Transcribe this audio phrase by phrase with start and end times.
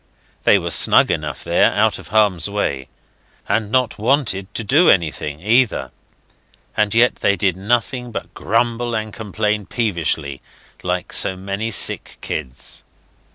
[0.45, 2.87] They were snug enough there, out of harm's way,
[3.47, 5.91] and not wanted to do anything, either;
[6.75, 10.41] and yet they did nothing but grumble and complain peevishly
[10.81, 12.83] like so many sick kids.